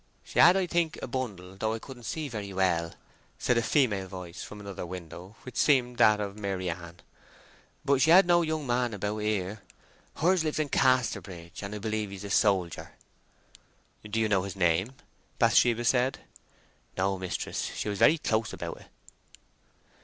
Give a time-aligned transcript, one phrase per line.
[0.23, 2.95] "She had, I think, a bundle, though I couldn't see very well,"
[3.37, 7.01] said a female voice from another window, which seemed that of Maryann.
[7.85, 9.61] "But she had no young man about here.
[10.15, 12.93] Hers lives in Casterbridge, and I believe he's a soldier."
[14.03, 14.93] "Do you know his name?"
[15.37, 16.17] Bathsheba said.
[16.97, 18.87] "No, mistress; she was very close about it."